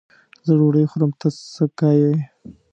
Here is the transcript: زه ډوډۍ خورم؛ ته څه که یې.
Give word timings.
زه 0.45 0.51
ډوډۍ 0.59 0.85
خورم؛ 0.91 1.11
ته 1.19 1.27
څه 1.53 1.65
که 1.77 1.89
یې. 1.99 2.13